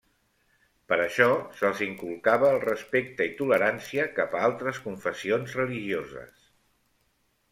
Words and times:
Per 0.91 0.97
això 1.01 1.25
se'ls 1.57 1.81
inculcava 1.87 2.47
el 2.53 2.57
respecte 2.63 3.27
i 3.31 3.35
tolerància 3.41 4.07
cap 4.21 4.33
a 4.39 4.43
altres 4.47 4.79
confessions 4.87 5.53
religioses. 5.61 6.51